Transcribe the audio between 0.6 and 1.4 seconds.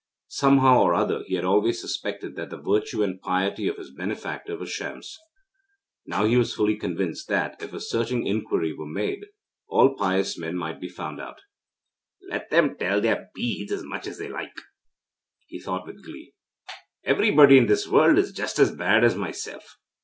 or other he